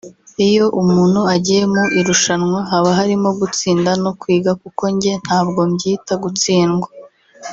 [0.47, 6.87] Iyo umuntu agiye mu irushanwa haba harimo gutsinda no kwiga kuko njye ntabwo mbyita gutsindwa